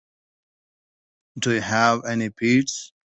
[1.37, 2.91] Do you have any pets?